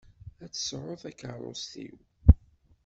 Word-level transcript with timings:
Ad 0.43 0.49
tt-tesɛuḍ 0.51 0.99
takeṛṛust-iw. 1.01 1.97